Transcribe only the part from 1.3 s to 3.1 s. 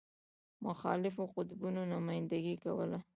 قطبونو نمایندګي کوله.